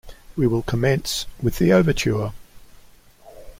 [0.35, 2.31] We will commence with the overture.